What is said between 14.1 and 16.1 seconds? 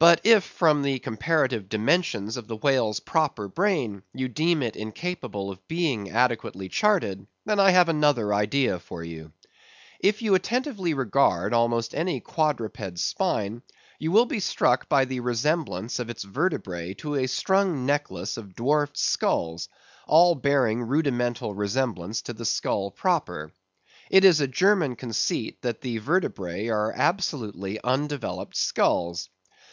will be struck with the resemblance of